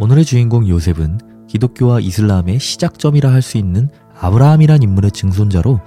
오늘의 0.00 0.24
주인공 0.24 0.68
요셉은 0.68 1.18
기독교와 1.48 1.98
이슬람의 1.98 2.60
시작점이라 2.60 3.32
할 3.32 3.42
수 3.42 3.58
있는 3.58 3.90
아브라함이란 4.20 4.84
인물의 4.84 5.10
증손자로 5.10 5.80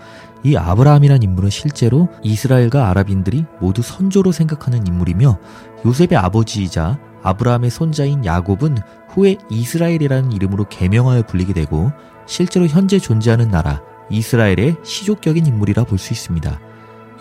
이 0.44 0.58
아브라함이란 0.58 1.24
인물은 1.24 1.50
실제로 1.50 2.10
이스라엘과 2.22 2.90
아랍인들이 2.90 3.46
모두 3.62 3.82
선조로 3.82 4.34
생각하는 4.34 4.86
인물이며 4.86 5.40
요셉의 5.86 6.18
아버지이자 6.18 7.00
아브라함의 7.24 7.70
손자인 7.70 8.26
야곱은 8.26 8.80
후에 9.10 9.38
이스라엘이라는 9.50 10.34
이름으로 10.34 10.66
개명하여 10.68 11.26
불리게 11.28 11.54
되고 11.54 11.92
실제로 12.26 12.68
현재 12.68 13.00
존재하는 13.00 13.50
나라 13.50 13.82
이스라엘의 14.10 14.76
시족격인 14.84 15.46
인물이라 15.46 15.86
볼 15.86 15.98
수 15.98 16.12
있습니다. 16.12 16.60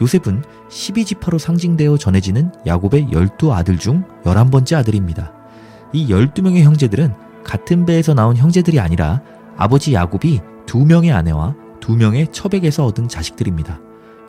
요셉은 0.03 0.43
12지파로 0.69 1.39
상징되어 1.39 1.99
전해지는 1.99 2.51
야곱의 2.67 3.09
12 3.13 3.53
아들 3.53 3.79
중 3.79 4.03
11번째 4.25 4.79
아들입니다. 4.79 5.40
이 5.93 6.09
12명의 6.09 6.63
형제들은 6.63 7.15
같은 7.45 7.87
배에서 7.87 8.15
나온 8.15 8.37
형제들이 8.37 8.79
아니라 8.81 9.23
아버지 9.57 9.95
야곱이 9.95 10.41
두 10.67 10.85
명의 10.85 11.13
아내와 11.13 11.55
두 11.81 11.97
명의 11.97 12.29
첩에게서 12.31 12.87
얻은 12.87 13.09
자식들입니다. 13.09 13.81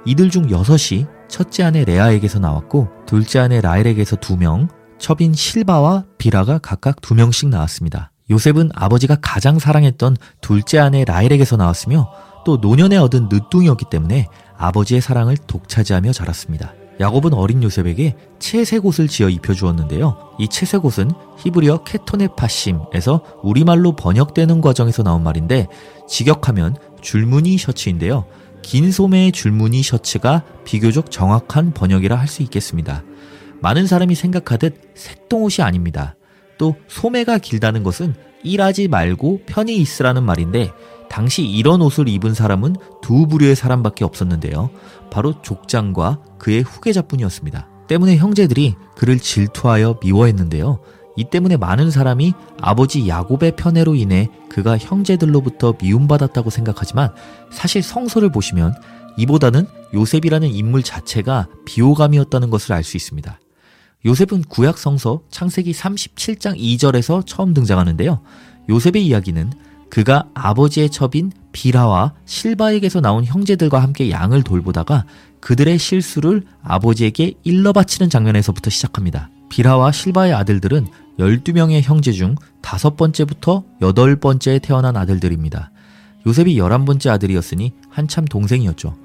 이들 0.06 0.30
중 0.30 0.50
여섯이 0.50 1.06
첫째 1.28 1.64
아내 1.64 1.86
레아에게서 1.86 2.40
나왔고 2.40 2.90
둘째 3.06 3.40
아내 3.40 3.62
라헬에게서 3.62 4.16
두 4.16 4.38
명, 4.38 4.68
첩인 4.98 5.34
실바와 5.34 6.06
비라가 6.18 6.58
각각 6.58 7.02
두 7.02 7.14
명씩 7.14 7.50
나왔습니다. 7.50 8.12
요셉은 8.30 8.72
아버지가 8.74 9.18
가장 9.22 9.60
사랑했던 9.60 10.18
둘째 10.42 10.80
아내 10.80 11.04
라헬에게서 11.06 11.58
나왔으며 11.58 12.10
또 12.46 12.58
노년에 12.58 12.98
얻은 12.98 13.30
늦둥이었기 13.30 13.86
때문에 13.92 14.28
아버지의 14.58 15.02
사랑을 15.02 15.38
독차지하며 15.38 16.14
자랐습니다. 16.14 16.74
야곱은 17.02 17.34
어린 17.34 17.64
요셉에게 17.64 18.16
채색옷을 18.40 19.08
지어 19.08 19.28
입혀주었는데요. 19.28 20.36
이 20.40 20.48
채색옷은 20.48 21.12
히브리어 21.40 21.84
케토네파심에서 21.84 23.40
우리말로 23.44 23.96
번역되는 23.96 24.62
과정에서 24.62 25.04
나온 25.04 25.24
말인데 25.24 25.68
직역하면 26.08 26.78
줄무늬 27.02 27.58
셔츠인데요. 27.58 28.26
긴 28.62 28.92
소매의 28.92 29.32
줄무늬 29.32 29.82
셔츠가 29.82 30.44
비교적 30.64 31.10
정확한 31.10 31.74
번역이라 31.74 32.16
할 32.16 32.28
수 32.28 32.44
있겠습니다. 32.44 33.04
많은 33.62 33.88
사람이 33.88 34.16
생각하듯 34.16 34.92
색동옷이 34.94 35.66
아닙니다. 35.66 36.16
또 36.58 36.76
소매가 36.88 37.40
길다는 37.40 37.82
것은 37.84 38.14
일하지 38.44 38.88
말고 38.88 39.42
편히 39.48 39.78
있으라는 39.78 40.24
말인데 40.24 40.72
당시 41.12 41.44
이런 41.44 41.82
옷을 41.82 42.08
입은 42.08 42.34
사람은 42.34 42.78
두 43.02 43.28
부류의 43.28 43.58
사람밖에 43.58 44.06
없었는데요. 44.06 44.70
바로 45.12 45.42
족장과 45.42 46.20
그의 46.40 46.62
후계자뿐이었습니다. 46.62 47.68
때문에 47.90 48.16
형제들이 48.16 48.76
그를 48.96 49.20
질투하여 49.20 50.00
미워했는데요. 50.02 50.80
이 51.18 51.26
때문에 51.26 51.58
많은 51.58 51.92
사람이 51.92 52.32
아버지 52.62 53.10
야곱의 53.10 53.58
편애로 53.58 53.96
인해 53.96 54.30
그가 54.48 54.78
형제들로부터 54.78 55.74
미움받았다고 55.82 56.50
생각하지만 56.50 57.10
사실 57.52 57.84
성서를 57.84 58.32
보시면 58.32 58.74
이보다는 59.18 59.68
요셉이라는 59.94 60.48
인물 60.48 60.82
자체가 60.82 61.50
비호감이었다는 61.66 62.50
것을 62.50 62.72
알 62.72 62.86
수 62.86 62.96
있습니다. 62.96 63.38
요셉은 64.06 64.44
구약 64.48 64.78
성서 64.78 65.24
창세기 65.30 65.74
37장 65.74 66.58
2절에서 66.58 67.26
처음 67.26 67.54
등장하는데요. 67.54 68.22
요셉의 68.70 69.06
이야기는 69.06 69.52
그가 69.92 70.24
아버지의 70.34 70.90
첩인 70.90 71.34
비라와 71.52 72.14
실바에게서 72.26 73.02
나온 73.02 73.26
형제들과 73.26 73.82
함께 73.84 74.10
양을 74.10 74.42
돌보다가 74.42 75.06
그들의 75.42 75.78
실수를 75.78 76.44
아버지에게 76.64 77.34
일러 77.44 77.74
바치는 77.74 78.10
장면에서부터 78.10 78.70
시작합니다. 78.70 79.30
비라와 79.50 79.92
실바의 79.92 80.34
아들들은 80.34 80.88
12명의 81.20 81.82
형제 81.82 82.14
중 82.14 82.36
다섯 82.62 82.96
번째부터 82.96 83.66
여덟 83.82 84.16
번째에 84.16 84.60
태어난 84.60 84.96
아들들입니다. 84.96 85.72
요셉이 86.26 86.56
11번째 86.56 87.10
아들이었으니 87.10 87.74
한참 87.90 88.24
동생이었죠. 88.24 88.96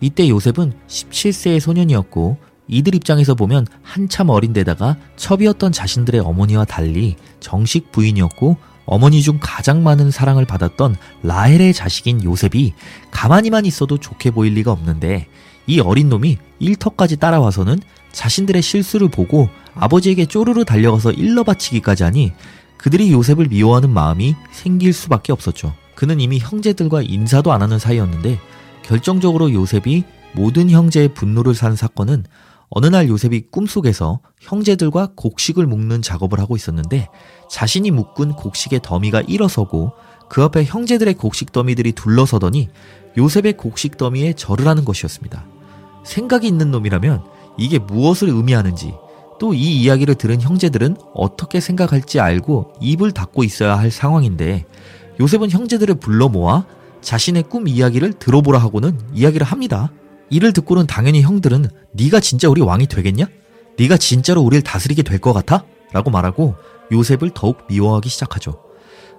이때 0.00 0.28
요셉은 0.28 0.72
17세의 0.88 1.60
소년이었고 1.60 2.38
이들 2.66 2.96
입장에서 2.96 3.36
보면 3.36 3.66
한참 3.82 4.28
어린 4.28 4.52
데다가 4.52 4.96
첩이었던 5.14 5.70
자신들의 5.70 6.20
어머니와 6.20 6.64
달리 6.64 7.14
정식 7.38 7.92
부인이었고 7.92 8.56
어머니 8.84 9.22
중 9.22 9.38
가장 9.40 9.82
많은 9.82 10.10
사랑을 10.10 10.44
받았던 10.44 10.96
라헬의 11.22 11.72
자식인 11.72 12.22
요셉이 12.24 12.72
가만히만 13.10 13.64
있어도 13.66 13.98
좋게 13.98 14.32
보일 14.32 14.54
리가 14.54 14.72
없는데 14.72 15.28
이 15.66 15.80
어린 15.80 16.08
놈이 16.08 16.38
일터까지 16.58 17.16
따라와서는 17.16 17.78
자신들의 18.12 18.60
실수를 18.60 19.08
보고 19.08 19.48
아버지에게 19.74 20.26
쪼르르 20.26 20.64
달려가서 20.64 21.12
일러 21.12 21.44
바치기까지 21.44 22.02
하니 22.02 22.32
그들이 22.76 23.12
요셉을 23.12 23.46
미워하는 23.48 23.90
마음이 23.90 24.34
생길 24.50 24.92
수밖에 24.92 25.32
없었죠. 25.32 25.72
그는 25.94 26.20
이미 26.20 26.38
형제들과 26.38 27.02
인사도 27.02 27.52
안 27.52 27.62
하는 27.62 27.78
사이였는데 27.78 28.38
결정적으로 28.82 29.52
요셉이 29.52 30.04
모든 30.32 30.68
형제의 30.68 31.14
분노를 31.14 31.54
산 31.54 31.76
사건은 31.76 32.24
어느 32.74 32.86
날 32.86 33.08
요셉이 33.08 33.48
꿈속에서 33.50 34.20
형제들과 34.40 35.10
곡식을 35.14 35.66
묶는 35.66 36.00
작업을 36.00 36.40
하고 36.40 36.56
있었는데 36.56 37.08
자신이 37.50 37.90
묶은 37.90 38.32
곡식의 38.32 38.80
더미가 38.82 39.22
일어서고 39.28 39.92
그 40.30 40.42
앞에 40.42 40.64
형제들의 40.64 41.12
곡식 41.14 41.52
더미들이 41.52 41.92
둘러서더니 41.92 42.70
요셉의 43.18 43.58
곡식 43.58 43.98
더미에 43.98 44.32
절을 44.32 44.66
하는 44.66 44.86
것이었습니다. 44.86 45.44
생각이 46.04 46.46
있는 46.46 46.70
놈이라면 46.70 47.22
이게 47.58 47.78
무엇을 47.78 48.30
의미하는지 48.30 48.94
또 49.38 49.52
이 49.52 49.82
이야기를 49.82 50.14
들은 50.14 50.40
형제들은 50.40 50.96
어떻게 51.14 51.60
생각할지 51.60 52.20
알고 52.20 52.74
입을 52.80 53.10
닫고 53.10 53.44
있어야 53.44 53.76
할 53.76 53.90
상황인데 53.90 54.64
요셉은 55.20 55.50
형제들을 55.50 55.96
불러 55.96 56.28
모아 56.28 56.64
자신의 57.02 57.44
꿈 57.50 57.68
이야기를 57.68 58.14
들어보라 58.14 58.58
하고는 58.60 58.98
이야기를 59.12 59.44
합니다. 59.44 59.90
이를 60.32 60.54
듣고는 60.54 60.86
당연히 60.86 61.20
형들은 61.20 61.68
네가 61.92 62.20
진짜 62.20 62.48
우리 62.48 62.62
왕이 62.62 62.86
되겠냐? 62.86 63.26
네가 63.78 63.98
진짜로 63.98 64.40
우리를 64.40 64.62
다스리게 64.62 65.02
될 65.02 65.18
것 65.20 65.34
같아? 65.34 65.64
라고 65.92 66.10
말하고 66.10 66.54
요셉을 66.90 67.32
더욱 67.34 67.58
미워하기 67.68 68.08
시작하죠. 68.08 68.58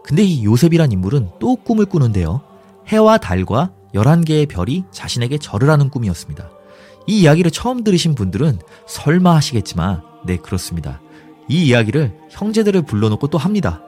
근데 0.04 0.24
이 0.24 0.44
요셉이란 0.44 0.92
인물은 0.92 1.30
또 1.40 1.56
꿈을 1.56 1.86
꾸는데요. 1.86 2.42
해와 2.88 3.20
달과 3.20 3.72
11개의 3.94 4.50
별이 4.50 4.86
자신에게 4.92 5.38
절을 5.38 5.70
하는 5.70 5.90
꿈이었습니다. 5.92 6.50
이 7.06 7.22
이야기를 7.22 7.52
처음 7.52 7.84
들으신 7.84 8.16
분들은 8.16 8.60
설마 8.88 9.36
하시겠지만, 9.36 10.02
네, 10.26 10.38
그렇습니다. 10.38 11.00
이 11.48 11.68
이야기를 11.68 12.18
형제들을 12.32 12.82
불러놓고 12.84 13.28
또 13.28 13.38
합니다. 13.38 13.84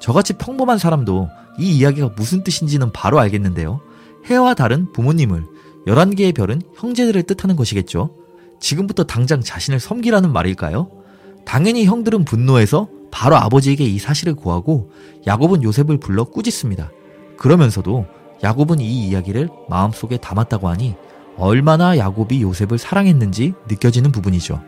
저같이 0.00 0.32
평범한 0.34 0.78
사람도 0.78 1.28
이 1.58 1.76
이야기가 1.76 2.12
무슨 2.16 2.42
뜻인지는 2.42 2.92
바로 2.92 3.20
알겠는데요. 3.20 3.80
해와 4.24 4.54
달은 4.54 4.92
부모님을, 4.92 5.44
11개의 5.86 6.34
별은 6.34 6.62
형제들을 6.76 7.22
뜻하는 7.24 7.56
것이겠죠. 7.56 8.14
지금부터 8.60 9.04
당장 9.04 9.40
자신을 9.40 9.80
섬기라는 9.80 10.32
말일까요? 10.32 10.90
당연히 11.44 11.84
형들은 11.84 12.24
분노해서 12.24 12.88
바로 13.10 13.36
아버지에게 13.36 13.84
이 13.84 13.98
사실을 13.98 14.34
고하고 14.34 14.90
야곱은 15.26 15.62
요셉을 15.62 15.98
불러 15.98 16.24
꾸짖습니다. 16.24 16.90
그러면서도 17.36 18.06
야곱은 18.42 18.80
이 18.80 19.08
이야기를 19.08 19.48
마음속에 19.68 20.16
담았다고 20.16 20.68
하니 20.68 20.94
얼마나 21.36 21.98
야곱이 21.98 22.42
요셉을 22.42 22.78
사랑했는지 22.78 23.54
느껴지는 23.68 24.12
부분이죠. 24.12 24.62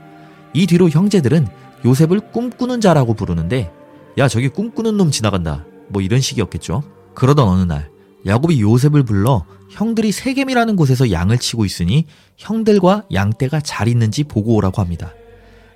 이 0.53 0.67
뒤로 0.67 0.89
형제들은 0.89 1.47
요셉을 1.85 2.33
꿈꾸는 2.33 2.81
자라고 2.81 3.15
부르는데 3.15 3.73
야 4.19 4.29
저기 4.29 4.49
꿈꾸는 4.49 4.97
놈 4.97 5.11
지나간다 5.11 5.65
뭐 5.89 6.03
이런 6.03 6.21
식이었겠죠. 6.21 6.83
그러던 7.15 7.47
어느 7.47 7.63
날 7.63 7.91
야곱이 8.27 8.61
요셉을 8.61 9.03
불러 9.03 9.45
형들이 9.71 10.13
세겜이라는 10.13 10.77
곳에서 10.77 11.11
양을 11.11 11.39
치고 11.39 11.65
있으니 11.65 12.07
형들과 12.37 13.05
양떼가 13.13 13.61
잘 13.61 13.89
있는지 13.89 14.25
보고 14.25 14.55
오라고 14.55 14.81
합니다. 14.81 15.13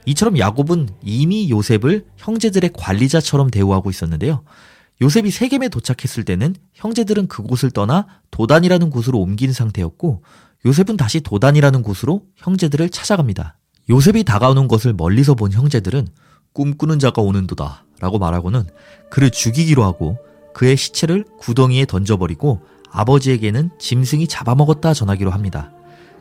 이처럼 0.07 0.39
야곱은 0.39 0.89
이미 1.03 1.51
요셉을 1.51 2.07
형제들의 2.17 2.71
관리자처럼 2.73 3.51
대우하고 3.51 3.91
있었는데요. 3.91 4.43
요셉이 5.03 5.31
세겜에 5.31 5.69
도착했을 5.69 6.25
때는 6.25 6.55
형제들은 6.75 7.29
그곳을 7.29 7.71
떠나 7.71 8.07
도단이라는 8.31 8.91
곳으로 8.91 9.21
옮긴 9.21 9.53
상태였고 9.53 10.23
요셉은 10.65 10.97
다시 10.97 11.21
도단이라는 11.21 11.83
곳으로 11.83 12.23
형제들을 12.37 12.89
찾아갑니다. 12.89 13.59
요셉이 13.91 14.25
다가오는 14.25 14.69
것을 14.69 14.93
멀리서 14.95 15.35
본 15.35 15.53
형제들은 15.53 16.09
꿈꾸는 16.53 16.99
자가 16.99 17.23
오는도다 17.23 17.85
라고 18.01 18.19
말하고는 18.19 18.65
그를 19.11 19.31
죽이기로 19.31 19.85
하고 19.85 20.19
그의 20.55 20.77
시체를 20.77 21.25
구덩이에 21.39 21.87
던져버리고 21.87 22.61
아버지에게는 22.91 23.71
짐승이 23.79 24.27
잡아먹었다 24.29 24.95
전하기로 24.95 25.31
합니다. 25.31 25.71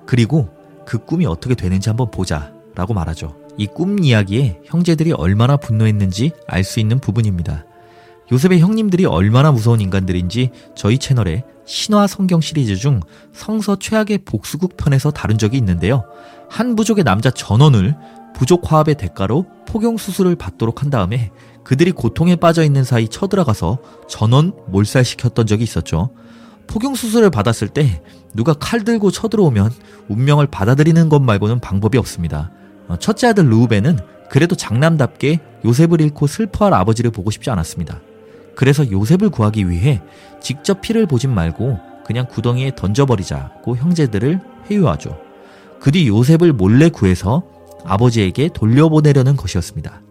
그리고 0.06 0.50
그 0.86 1.00
꿈이 1.00 1.26
어떻게 1.26 1.56
되는지 1.56 1.90
한번 1.90 2.12
보자 2.12 2.54
라고 2.76 2.94
말하죠. 2.94 3.36
이 3.58 3.66
꿈 3.68 4.04
이야기에 4.04 4.62
형제들이 4.66 5.12
얼마나 5.14 5.58
분노했는지 5.58 6.32
알 6.48 6.64
수 6.64 6.80
있는 6.80 7.00
부분입니다. 7.00 7.66
요셉의 8.32 8.60
형님들이 8.60 9.06
얼마나 9.06 9.52
무서운 9.52 9.82
인간들인지 9.82 10.52
저희 10.76 10.98
채널에 10.98 11.44
신화 11.66 12.08
성경 12.08 12.40
시리즈 12.42 12.76
중 12.76 13.00
성서 13.34 13.78
최악의 13.78 14.20
복수국 14.26 14.78
편에서 14.78 15.12
다룬 15.12 15.38
적이 15.38 15.58
있는데요. 15.58 16.04
한 16.50 16.76
부족의 16.76 17.04
남자 17.04 17.32
전원을 17.32 17.96
부족 18.36 18.72
화합의 18.72 18.96
대가로 18.96 19.46
포경 19.66 19.98
수술을 19.98 20.36
받도록 20.36 20.84
한 20.84 20.90
다음에 20.90 21.32
그들이 21.68 21.92
고통에 21.92 22.38
빠져 22.38 22.64
있는 22.64 22.86
사이 22.86 23.10
쳐들어가서 23.10 23.80
전원 24.08 24.54
몰살시켰던 24.68 25.48
적이 25.48 25.66
있었죠. 25.66 26.12
포경 26.66 26.96
수술을 26.96 27.30
받았을 27.30 27.68
때 27.68 28.02
누가 28.34 28.54
칼 28.54 28.86
들고 28.86 29.12
쳐들어오면 29.12 29.74
운명을 30.08 30.48
받아들이는 30.48 31.10
것 31.10 31.22
말고는 31.22 31.60
방법이 31.60 31.98
없습니다. 31.98 32.52
어, 32.88 32.96
첫째 32.98 33.28
아들 33.28 33.50
루우벤은 33.50 34.00
그래도 34.30 34.56
장남답게 34.56 35.42
요셉을 35.66 36.00
잃고 36.00 36.28
슬퍼할 36.28 36.74
아버지를 36.74 37.12
보고 37.12 37.32
싶지 37.32 37.50
않았습니다. 37.50 38.00
그래서 38.56 38.90
요셉을 38.90 39.30
구하기 39.30 39.70
위해 39.70 40.02
직접 40.40 40.80
피를 40.80 41.06
보진 41.06 41.36
말고 41.36 41.80
그냥 42.06 42.28
구덩이에 42.30 42.76
던져버리자고 42.78 43.76
형제들을 43.76 44.40
회유하죠. 44.72 45.18
그 45.82 45.92
뒤 45.92 46.08
요셉을 46.08 46.54
몰래 46.54 46.88
구해서 46.88 47.44
아버지에게 47.84 48.52
돌려보내려는 48.54 49.36
것이었습니다. 49.36 50.07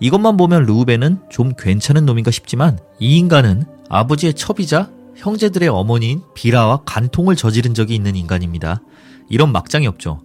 이것만 0.00 0.36
보면 0.36 0.64
루우벤은 0.64 1.20
좀 1.30 1.52
괜찮은 1.56 2.04
놈인가 2.04 2.30
싶지만 2.30 2.78
이 2.98 3.16
인간은 3.18 3.64
아버지의 3.88 4.34
첩이자 4.34 4.90
형제들의 5.16 5.68
어머니인 5.68 6.22
비라와 6.34 6.82
간통을 6.84 7.36
저지른 7.36 7.72
적이 7.72 7.94
있는 7.94 8.16
인간입니다. 8.16 8.82
이런 9.30 9.52
막장이 9.52 9.86
없죠. 9.86 10.22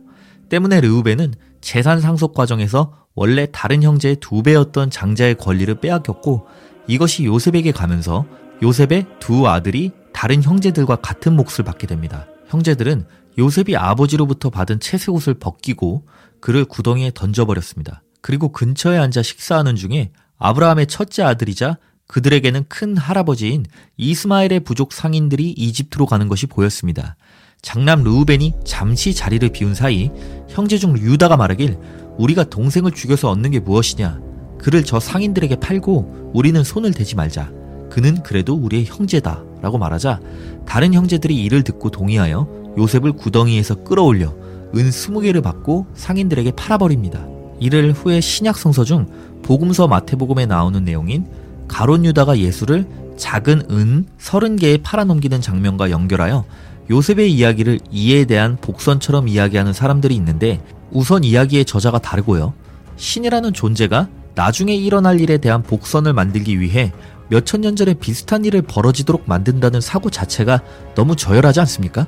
때문에 0.50 0.82
르우벤은 0.82 1.34
재산 1.62 2.02
상속 2.02 2.34
과정에서 2.34 2.94
원래 3.16 3.48
다른 3.52 3.84
형제의 3.84 4.18
두 4.20 4.44
배였던 4.44 4.90
장자의 4.90 5.36
권리를 5.36 5.74
빼앗겼고 5.76 6.46
이것이 6.88 7.26
요셉에게 7.26 7.72
가면서 7.72 8.26
요셉의 8.62 9.06
두 9.20 9.48
아들이 9.48 9.92
다른 10.14 10.44
형제들과 10.44 10.98
같은 10.98 11.36
몫을 11.36 11.64
받게 11.66 11.88
됩니다. 11.88 12.28
형제들은 12.48 13.06
요셉이 13.38 13.78
아버지로부터 13.78 14.50
받은 14.50 14.82
채색 14.82 15.14
옷을 15.14 15.36
벗기고 15.36 16.06
그를 16.42 16.66
구덩이에 16.66 17.12
던져버렸습니다. 17.14 18.02
그리고 18.22 18.52
근처에 18.52 18.98
앉아 18.98 19.22
식사하는 19.22 19.76
중에 19.76 20.12
아브라함의 20.38 20.88
첫째 20.88 21.24
아들이자 21.24 21.78
그들에게는 22.08 22.66
큰 22.68 22.98
할아버지인 22.98 23.66
이스마엘의 23.98 24.62
부족 24.62 24.92
상인들이 24.92 25.52
이집트로 25.52 26.06
가는 26.06 26.28
것이 26.28 26.46
보였습니다. 26.46 27.16
장남 27.62 28.04
르우벤이 28.04 28.54
잠시 28.66 29.14
자리를 29.14 29.48
비운 29.50 29.76
사이 29.76 30.10
형제 30.50 30.78
중 30.78 30.98
유다가 30.98 31.38
말하길 31.38 31.78
우리가 32.18 32.46
동생을 32.46 32.92
죽여서 32.92 33.30
얻는 33.30 33.52
게 33.52 33.60
무엇이냐? 33.60 34.20
그를 34.60 34.84
저 34.84 35.00
상인들에게 35.00 35.56
팔고 35.56 36.32
우리는 36.34 36.64
손을 36.64 36.94
대지 36.94 37.16
말자. 37.16 37.52
그는 37.90 38.22
그래도 38.24 38.56
우리의 38.56 38.86
형제다. 38.86 39.44
라고 39.62 39.78
말하자 39.78 40.20
다른 40.66 40.94
형제들이 40.94 41.36
이를 41.44 41.64
듣고 41.64 41.92
동의하여 41.92 42.74
요셉을 42.78 43.14
구덩이에서 43.14 43.84
끌어올려 43.84 44.36
은 44.76 44.90
20개를 44.90 45.44
받고 45.44 45.88
상인들에게 45.94 46.52
팔아버립니다. 46.52 47.26
이를 47.62 47.94
후에 47.94 48.20
신약 48.20 48.58
성서 48.58 48.84
중 48.84 49.06
복음서 49.44 49.88
마태복음에 49.88 50.48
나오는 50.48 50.84
내용인 50.84 51.26
가론 51.68 52.04
유다가 52.04 52.38
예수를 52.38 52.86
작은 53.16 53.72
은 53.72 54.06
30개에 54.20 54.82
팔아넘기는 54.84 55.40
장면과 55.40 55.92
연결하여 55.92 56.44
요셉의 56.90 57.32
이야기를 57.32 57.80
이에 57.92 58.26
대한 58.26 58.58
복선처럼 58.58 59.28
이야기하는 59.28 59.72
사람들이 59.72 60.16
있는데 60.16 60.62
우선 60.92 61.24
이야기의 61.24 61.64
저자가 61.64 62.00
다르고요. 62.00 62.54
신이라는 62.98 63.54
존재가 63.54 64.10
나중에 64.36 64.76
일어날 64.76 65.22
일에 65.22 65.38
대한 65.38 65.62
복선을 65.62 66.14
만들기 66.14 66.60
위해 66.60 66.92
몇천 67.30 67.62
년 67.62 67.76
전에 67.76 67.94
비슷한 67.94 68.44
일을 68.44 68.64
벌어지도록 68.64 69.24
만든다는 69.26 69.80
사고 69.82 70.10
자체가 70.10 70.62
너무 70.96 71.16
저열하지 71.16 71.60
않습니까? 71.62 72.08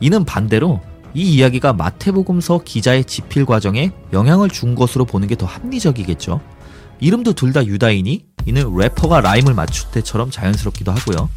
이는 0.00 0.24
반대로 0.24 0.80
이 1.16 1.36
이야기가 1.36 1.72
마태복음서 1.72 2.60
기자의 2.62 3.06
집필 3.06 3.46
과정에 3.46 3.90
영향을 4.12 4.50
준 4.50 4.74
것으로 4.74 5.06
보는 5.06 5.28
게 5.28 5.34
더 5.36 5.46
합리적이겠죠. 5.46 6.40
이름도 7.00 7.32
둘 7.32 7.54
다 7.54 7.64
유다이니 7.64 8.24
이는 8.44 8.76
래퍼가 8.76 9.22
라임을 9.22 9.54
맞출 9.54 9.90
때처럼 9.92 10.30
자연스럽기도 10.30 10.92
하고요. 10.92 11.30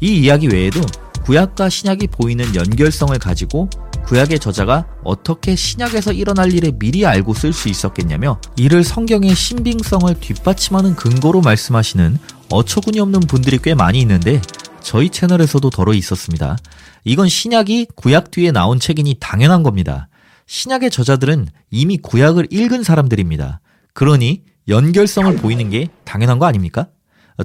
이 0.00 0.20
이야기 0.20 0.48
외에도 0.48 0.80
구약과 1.24 1.68
신약이 1.68 2.06
보이는 2.06 2.54
연결성을 2.54 3.18
가지고 3.18 3.68
구약의 4.06 4.38
저자가 4.38 4.86
어떻게 5.04 5.54
신약에서 5.54 6.12
일어날 6.12 6.52
일을 6.54 6.72
미리 6.78 7.04
알고 7.04 7.34
쓸 7.34 7.52
수 7.52 7.68
있었겠냐며 7.68 8.40
이를 8.56 8.82
성경의 8.82 9.34
신빙성을 9.34 10.18
뒷받침하는 10.20 10.96
근거로 10.96 11.42
말씀하시는 11.42 12.18
어처구니 12.50 12.98
없는 13.00 13.20
분들이 13.20 13.58
꽤 13.62 13.74
많이 13.74 14.00
있는데 14.00 14.40
저희 14.82 15.10
채널에서도 15.10 15.68
더러 15.70 15.94
있었습니다. 15.94 16.56
이건 17.04 17.28
신약이 17.28 17.88
구약 17.94 18.30
뒤에 18.30 18.50
나온 18.52 18.80
책이니 18.80 19.16
당연한 19.20 19.62
겁니다. 19.62 20.08
신약의 20.46 20.90
저자들은 20.90 21.48
이미 21.70 21.96
구약을 21.98 22.48
읽은 22.50 22.82
사람들입니다. 22.82 23.60
그러니 23.94 24.42
연결성을 24.68 25.34
보이는 25.36 25.70
게 25.70 25.88
당연한 26.04 26.38
거 26.38 26.46
아닙니까? 26.46 26.88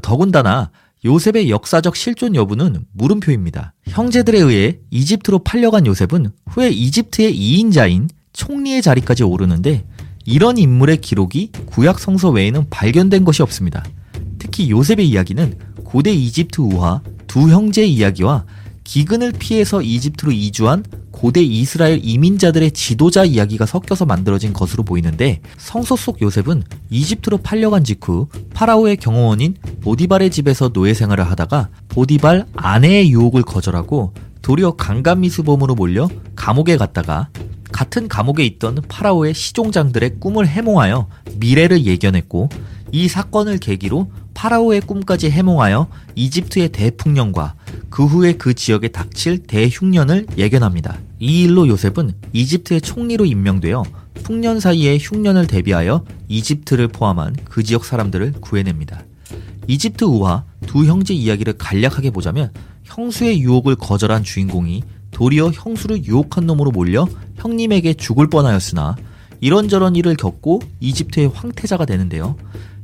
더군다나 0.01 0.71
요셉의 1.03 1.49
역사적 1.49 1.95
실존 1.95 2.35
여부는 2.35 2.85
물음표입니다. 2.93 3.73
형제들에 3.88 4.39
의해 4.39 4.79
이집트로 4.89 5.39
팔려간 5.39 5.85
요셉은 5.85 6.31
후에 6.47 6.69
이집트의 6.69 7.33
2인자인 7.35 8.09
총리의 8.33 8.81
자리까지 8.81 9.23
오르는데 9.23 9.85
이런 10.25 10.57
인물의 10.57 10.97
기록이 10.97 11.51
구약 11.67 11.99
성서 11.99 12.31
외에는 12.31 12.69
발견된 12.71 13.23
것이 13.23 13.43
없습니다. 13.43 13.83
특히 14.39 14.71
요셉의 14.71 15.07
이야기는 15.07 15.75
고대 15.95 16.12
이집트 16.12 16.59
우화 16.59 17.00
두 17.25 17.50
형제의 17.50 17.94
이야기와 17.94 18.44
기근을 18.83 19.31
피해서 19.31 19.81
이집트로 19.81 20.33
이주한 20.33 20.83
고대 21.09 21.42
이스라엘 21.42 22.01
이민자들의 22.03 22.71
지도자 22.71 23.24
이야기가 23.24 23.65
섞여서 23.65 24.03
만들어진 24.03 24.51
것으로 24.51 24.83
보이는데 24.83 25.39
성서 25.57 25.95
속 25.95 26.21
요셉은 26.21 26.63
이집트로 26.89 27.38
팔려간 27.38 27.86
직후 27.86 28.27
파라오의 28.53 28.97
경호원인 28.97 29.56
보디발의 29.80 30.31
집에서 30.31 30.68
노예 30.68 30.94
생활을 30.94 31.31
하다가 31.31 31.69
보디발 31.88 32.45
아내의 32.57 33.09
유혹을 33.12 33.44
거절하고 33.44 34.13
도리어 34.41 34.75
강간미수범으로 34.75 35.75
몰려 35.75 36.09
감옥에 36.36 36.75
갔다가 36.75 37.30
같은 37.71 38.09
감옥에 38.09 38.45
있던 38.45 38.81
파라오의 38.89 39.33
시종장들의 39.33 40.19
꿈을 40.19 40.45
해몽하여 40.45 41.07
미래를 41.38 41.86
예견했고 41.86 42.50
이 42.91 43.07
사건을 43.07 43.57
계기로 43.57 44.11
파라오의 44.33 44.81
꿈까지 44.81 45.29
해몽하여 45.29 45.87
이집트의 46.15 46.69
대풍년과 46.69 47.55
그 47.89 48.05
후에 48.05 48.33
그 48.33 48.53
지역에 48.53 48.89
닥칠 48.89 49.39
대흉년을 49.39 50.27
예견합니다. 50.37 50.97
이 51.19 51.43
일로 51.43 51.67
요셉은 51.67 52.13
이집트의 52.33 52.81
총리로 52.81 53.25
임명되어 53.25 53.83
풍년 54.23 54.59
사이에 54.59 54.97
흉년을 54.99 55.48
대비하여 55.48 56.03
이집트를 56.27 56.89
포함한 56.89 57.36
그 57.45 57.63
지역 57.63 57.86
사람들을 57.86 58.33
구해냅니다. 58.41 59.03
이집트 59.67 60.03
우화 60.05 60.43
두 60.65 60.86
형제 60.86 61.13
이야기를 61.13 61.53
간략하게 61.53 62.12
보자면 62.12 62.51
형수의 62.83 63.41
유혹을 63.41 63.75
거절한 63.75 64.24
주인공이 64.24 64.83
도리어 65.12 65.51
형수를 65.51 66.03
유혹한 66.05 66.45
놈으로 66.45 66.71
몰려 66.71 67.07
형님에게 67.38 67.93
죽을 67.93 68.27
뻔하였으나 68.27 68.95
이런저런 69.39 69.95
일을 69.95 70.15
겪고 70.15 70.62
이집트의 70.79 71.27
황태자가 71.27 71.86
되는데요. 71.86 72.36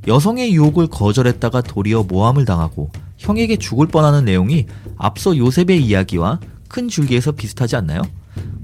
여성의 0.07 0.53
유혹을 0.53 0.87
거절했다가 0.87 1.61
도리어 1.61 2.03
모함을 2.03 2.45
당하고 2.45 2.89
형에게 3.17 3.57
죽을 3.57 3.87
뻔하는 3.87 4.25
내용이 4.25 4.65
앞서 4.97 5.37
요셉의 5.37 5.83
이야기와 5.83 6.39
큰 6.67 6.87
줄기에서 6.87 7.31
비슷하지 7.33 7.75
않나요? 7.75 8.01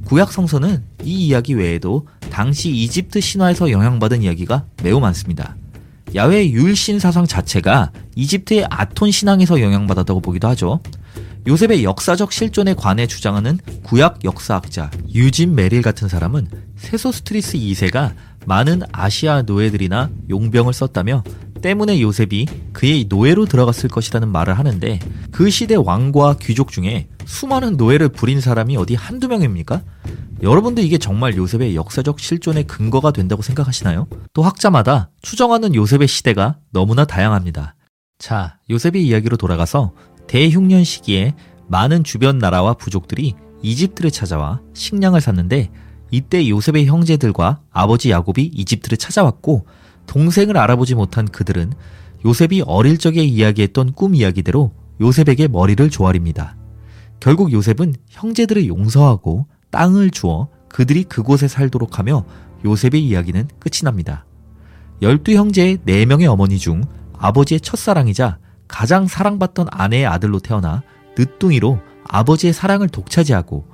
구약 0.06 0.32
성서는 0.32 0.84
이 1.04 1.28
이야기 1.28 1.54
외에도 1.54 2.08
당시 2.32 2.72
이집트 2.72 3.20
신화에서 3.20 3.72
영향받은 3.72 4.24
이야기가 4.24 4.66
매우 4.82 5.00
많습니다. 5.00 5.56
야훼 6.16 6.50
유일신 6.50 7.00
사상 7.00 7.26
자체가 7.26 7.92
이집트의 8.16 8.66
아톤 8.70 9.12
신앙에서 9.12 9.62
영향받았다고 9.62 10.22
보기도 10.22 10.48
하죠. 10.50 10.80
요셉의 11.48 11.84
역사적 11.84 12.32
실존에 12.32 12.74
관해 12.74 13.08
주장하는 13.08 13.60
구약 13.84 14.24
역사학자 14.24 14.92
유진 15.14 15.56
메릴 15.56 15.82
같은 15.82 16.08
사람은 16.08 16.48
세소스트리스 16.78 17.58
2세가 17.58 18.14
많은 18.48 18.82
아시아 18.94 19.42
노예들이나 19.42 20.10
용병을 20.30 20.72
썼다며 20.72 21.22
때문에 21.62 22.02
요셉이 22.02 22.46
그의 22.72 23.06
노예로 23.10 23.46
들어갔을 23.46 23.90
것이라는 23.90 24.30
말을 24.30 24.58
하는데 24.58 25.00
그 25.32 25.50
시대 25.50 25.76
왕과 25.76 26.38
귀족 26.42 26.72
중에 26.72 27.10
수많은 27.26 27.76
노예를 27.76 28.08
부린 28.08 28.40
사람이 28.40 28.78
어디 28.78 28.96
한두 28.96 29.28
명입니까? 29.28 29.82
여러분도 30.42 30.82
이게 30.82 30.98
정말 30.98 31.36
요셉의 31.36 31.76
역사적 31.76 32.22
실존의 32.22 32.68
근거가 32.68 33.12
된다고 33.12 33.42
생각하시나요? 33.42 34.08
또 34.32 34.44
학자마다 34.44 35.10
추정하는 35.22 35.76
요셉의 35.76 36.08
시대가 36.08 36.58
너무나 36.72 37.04
다양합니다. 37.04 37.76
자, 38.18 38.60
요셉의 38.70 39.06
이야기로 39.06 39.36
돌아가서 39.36 39.92
대흉년 40.28 40.86
시기에 40.86 41.36
많은 41.68 42.06
주변 42.06 42.38
나라와 42.38 42.76
부족들이 42.76 43.36
이집트를 43.62 44.10
찾아와 44.10 44.62
식량을 44.74 45.20
샀는데 45.20 45.70
이때 46.12 46.48
요셉의 46.48 46.86
형제들과 46.86 47.62
아버지 47.72 48.12
야곱이 48.12 48.52
이집트를 48.54 48.98
찾아왔고 48.98 49.66
동생을 50.06 50.58
알아보지 50.58 50.96
못한 50.96 51.28
그들은 51.28 51.74
요셉이 52.26 52.64
어릴 52.66 52.98
적에 52.98 53.24
이야기했던 53.24 53.94
꿈 53.94 54.16
이야기대로 54.16 54.72
요셉에게 55.02 55.48
머리를 55.50 55.90
조아립니다. 55.90 56.56
결국 57.20 57.52
요셉은 57.52 57.96
형제들을 58.10 58.68
용서하고 58.68 59.48
땅을 59.70 60.12
주어 60.12 60.50
그들이 60.70 61.04
그곳에 61.04 61.48
살도록 61.48 62.00
하며 62.00 62.26
요셉의 62.66 63.06
이야기는 63.06 63.50
끝이 63.60 63.84
납니다. 63.84 64.26
열두 65.02 65.34
형제의 65.34 65.80
네 65.84 66.06
명의 66.06 66.28
어머니 66.28 66.58
중 66.58 66.82
아버지의 67.18 67.62
첫사랑이자 67.62 68.40
가장 68.68 69.08
사랑받던 69.08 69.68
아내의 69.72 70.06
아들로 70.06 70.40
태어나 70.40 70.84
늦둥이로 71.18 71.80
아버지의 72.08 72.54
사랑을 72.54 72.90
독차지하고 72.90 73.66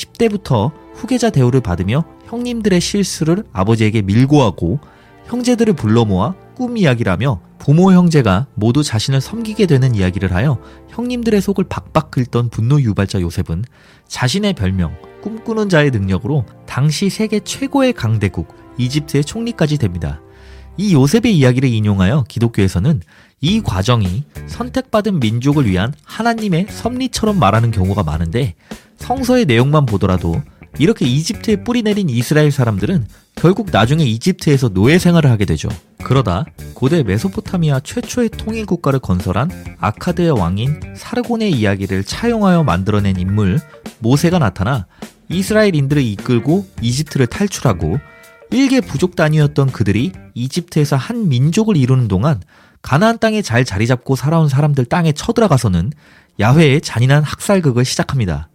10대부터 0.00 0.72
후계자 0.94 1.30
대우를 1.30 1.60
받으며 1.60 2.04
형님들의 2.26 2.80
실수를 2.80 3.44
아버지에게 3.52 4.02
밀고하고 4.02 4.80
형제들을 5.26 5.74
불러 5.74 6.04
모아 6.04 6.34
꿈 6.54 6.76
이야기라며 6.76 7.40
부모 7.58 7.92
형제가 7.92 8.46
모두 8.54 8.82
자신을 8.82 9.20
섬기게 9.20 9.66
되는 9.66 9.94
이야기를 9.94 10.32
하여 10.34 10.58
형님들의 10.88 11.40
속을 11.40 11.64
박박 11.64 12.10
긁던 12.10 12.48
분노 12.48 12.80
유발자 12.80 13.20
요셉은 13.20 13.64
자신의 14.08 14.54
별명 14.54 14.96
꿈꾸는 15.22 15.68
자의 15.68 15.90
능력으로 15.90 16.44
당시 16.66 17.10
세계 17.10 17.40
최고의 17.40 17.92
강대국 17.92 18.54
이집트의 18.78 19.24
총리까지 19.24 19.78
됩니다. 19.78 20.20
이 20.76 20.94
요셉의 20.94 21.36
이야기를 21.36 21.68
인용하여 21.68 22.24
기독교에서는 22.28 23.00
이 23.40 23.60
과정이 23.62 24.24
선택받은 24.46 25.20
민족을 25.20 25.66
위한 25.66 25.94
하나님의 26.04 26.66
섭리처럼 26.70 27.38
말하는 27.38 27.70
경우가 27.70 28.02
많은데 28.02 28.54
성서의 28.98 29.46
내용만 29.46 29.86
보더라도 29.86 30.42
이렇게 30.78 31.06
이집트에 31.06 31.64
뿌리 31.64 31.82
내린 31.82 32.08
이스라엘 32.08 32.50
사람들은 32.50 33.06
결국 33.34 33.70
나중에 33.72 34.04
이집트에서 34.04 34.68
노예 34.68 34.98
생활을 34.98 35.30
하게 35.30 35.44
되죠. 35.44 35.68
그러다 36.02 36.44
고대 36.74 37.02
메소포타미아 37.02 37.80
최초의 37.80 38.30
통일 38.30 38.66
국가를 38.66 39.00
건설한 39.00 39.50
아카드의 39.80 40.30
왕인 40.30 40.80
사르곤의 40.96 41.52
이야기를 41.52 42.04
차용하여 42.04 42.64
만들어낸 42.64 43.18
인물 43.18 43.58
모세가 43.98 44.38
나타나 44.38 44.86
이스라엘인들을 45.28 46.02
이끌고 46.02 46.66
이집트를 46.82 47.26
탈출하고 47.26 47.98
일개 48.52 48.80
부족 48.80 49.16
단위였던 49.16 49.70
그들이 49.72 50.12
이집트에서 50.34 50.96
한 50.96 51.28
민족을 51.28 51.76
이루는 51.76 52.08
동안 52.08 52.40
가나안 52.82 53.18
땅에 53.18 53.42
잘 53.42 53.64
자리 53.64 53.86
잡고 53.86 54.16
살아온 54.16 54.48
사람들 54.48 54.86
땅에 54.86 55.12
쳐들어가서는 55.12 55.92
야훼의 56.40 56.80
잔인한 56.80 57.22
학살극을 57.22 57.84
시작합니다. 57.84 58.48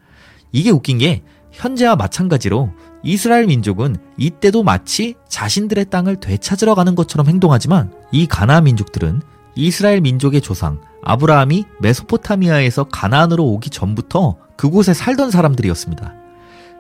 이게 0.51 0.71
웃긴 0.71 0.97
게 0.97 1.23
현재와 1.51 1.95
마찬가지로 1.95 2.71
이스라엘 3.03 3.45
민족은 3.45 3.97
이때도 4.17 4.63
마치 4.63 5.15
자신들의 5.29 5.85
땅을 5.89 6.19
되찾으러 6.19 6.75
가는 6.75 6.95
것처럼 6.95 7.27
행동하지만 7.27 7.93
이 8.11 8.25
가나안 8.25 8.65
민족들은 8.65 9.21
이스라엘 9.55 10.01
민족의 10.01 10.41
조상 10.41 10.81
아브라함이 11.03 11.65
메소포타미아에서 11.79 12.85
가나안으로 12.85 13.45
오기 13.45 13.69
전부터 13.69 14.37
그곳에 14.57 14.93
살던 14.93 15.31
사람들이었습니다. 15.31 16.13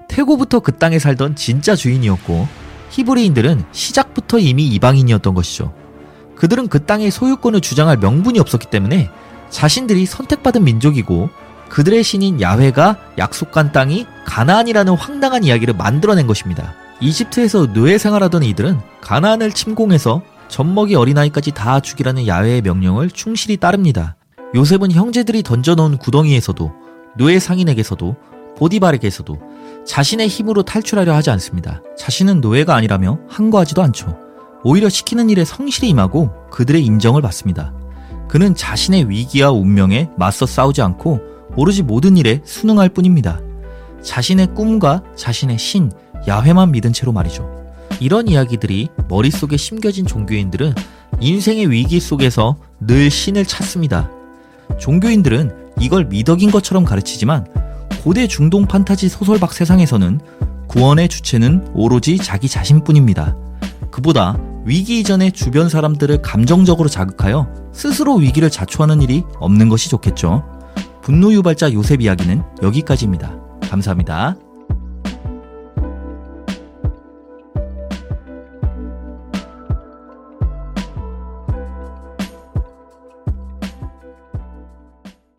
태고부터 0.09 0.59
그 0.59 0.77
땅에 0.77 0.99
살던 0.99 1.35
진짜 1.35 1.75
주인이었고 1.75 2.47
히브리인들은 2.95 3.65
시작부터 3.73 4.39
이미 4.39 4.67
이방인이었던 4.67 5.33
것이죠. 5.33 5.73
그들은 6.37 6.69
그 6.69 6.85
땅의 6.85 7.11
소유권을 7.11 7.59
주장할 7.59 7.97
명분이 7.97 8.39
없었기 8.39 8.67
때문에 8.69 9.09
자신들이 9.49 10.05
선택받은 10.05 10.63
민족이고 10.63 11.29
그들의 11.67 12.03
신인 12.03 12.41
야훼가 12.41 12.97
약속한 13.17 13.73
땅이 13.73 14.05
가나안이라는 14.23 14.95
황당한 14.95 15.43
이야기를 15.43 15.73
만들어낸 15.73 16.25
것입니다. 16.25 16.73
이집트에서 17.01 17.73
노예 17.73 17.97
생활하던 17.97 18.43
이들은 18.43 18.79
가나안을 19.01 19.51
침공해서 19.51 20.21
젖먹이 20.47 20.95
어린아이까지 20.95 21.51
다 21.51 21.81
죽이라는 21.81 22.27
야훼의 22.27 22.61
명령을 22.61 23.09
충실히 23.11 23.57
따릅니다. 23.57 24.15
요셉은 24.55 24.93
형제들이 24.93 25.43
던져놓은 25.43 25.97
구덩이에서도 25.97 26.71
노예 27.17 27.39
상인에게서도 27.39 28.15
보디발에게서도 28.57 29.54
자신의 29.85 30.27
힘으로 30.27 30.63
탈출하려 30.63 31.13
하지 31.13 31.29
않습니다. 31.31 31.81
자신은 31.97 32.41
노예가 32.41 32.75
아니라며 32.75 33.19
항거하지도 33.29 33.81
않죠. 33.83 34.17
오히려 34.63 34.89
시키는 34.89 35.29
일에 35.29 35.45
성실히 35.45 35.89
임하고 35.89 36.31
그들의 36.49 36.83
인정을 36.83 37.21
받습니다. 37.21 37.73
그는 38.27 38.55
자신의 38.55 39.09
위기와 39.09 39.51
운명에 39.51 40.09
맞서 40.17 40.45
싸우지 40.45 40.81
않고 40.81 41.19
오로지 41.55 41.83
모든 41.83 42.17
일에 42.17 42.41
순응할 42.43 42.89
뿐입니다. 42.89 43.39
자신의 44.01 44.55
꿈과 44.55 45.03
자신의 45.15 45.59
신, 45.59 45.91
야훼만 46.27 46.71
믿은 46.71 46.91
채로 46.91 47.11
말이죠. 47.11 47.47
이런 47.99 48.27
이야기들이 48.27 48.89
머릿속에 49.07 49.55
심겨진 49.55 50.05
종교인들은 50.05 50.73
인생의 51.21 51.69
위기 51.71 51.99
속에서 51.99 52.57
늘 52.79 53.09
신을 53.09 53.45
찾습니다. 53.45 54.09
종교인들은 54.79 55.65
이걸 55.79 56.05
미덕인 56.05 56.51
것처럼 56.51 56.83
가르치지만 56.83 57.45
고대 58.05 58.27
중동 58.27 58.67
판타지 58.67 59.09
소설박 59.09 59.51
세상에서는 59.51 60.19
구원의 60.67 61.09
주체는 61.09 61.71
오로지 61.73 62.17
자기 62.17 62.47
자신뿐입니다. 62.47 63.35
그보다 63.89 64.37
위기 64.63 64.99
이전에 64.99 65.31
주변 65.31 65.69
사람들을 65.69 66.21
감정적으로 66.21 66.87
자극하여 66.87 67.47
스스로 67.73 68.13
위기를 68.13 68.51
자초하는 68.51 69.01
일이 69.01 69.23
없는 69.39 69.69
것이 69.69 69.89
좋겠죠. 69.89 70.43
분노 71.01 71.33
유발자 71.33 71.73
요셉 71.73 72.01
이야기는 72.01 72.43
여기까지입니다. 72.61 73.39
감사합니다. 73.71 74.35